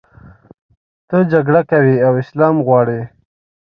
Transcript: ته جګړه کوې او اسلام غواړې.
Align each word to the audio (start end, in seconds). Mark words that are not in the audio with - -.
ته 1.07 1.17
جګړه 1.31 1.61
کوې 1.69 1.95
او 2.07 2.13
اسلام 2.23 2.55
غواړې. 2.65 3.01